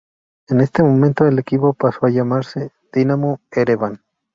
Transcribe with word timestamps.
En 0.47 0.61
este 0.61 0.81
momento 0.81 1.27
el 1.27 1.37
equipo 1.37 1.75
pasó 1.75 2.07
a 2.07 2.09
llamarse 2.09 2.71
Dinamo 2.91 3.39
Ereván. 3.51 4.01